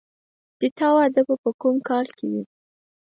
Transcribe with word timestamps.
د 0.59 0.61
تا 0.77 0.87
واده 0.95 1.21
به 1.27 1.35
په 1.43 1.49
کوم 1.61 1.75
کال 1.89 2.07
کې 2.17 2.25
وي 2.31 2.43